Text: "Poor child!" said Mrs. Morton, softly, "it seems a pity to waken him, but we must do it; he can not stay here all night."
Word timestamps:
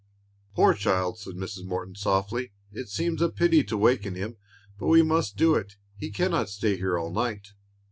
"Poor 0.55 0.73
child!" 0.73 1.19
said 1.19 1.35
Mrs. 1.35 1.63
Morton, 1.63 1.93
softly, 1.93 2.53
"it 2.71 2.89
seems 2.89 3.21
a 3.21 3.29
pity 3.29 3.63
to 3.65 3.77
waken 3.77 4.15
him, 4.15 4.35
but 4.79 4.87
we 4.87 5.03
must 5.03 5.37
do 5.37 5.53
it; 5.53 5.75
he 5.95 6.09
can 6.09 6.31
not 6.31 6.49
stay 6.49 6.75
here 6.75 6.97
all 6.97 7.11
night." 7.13 7.49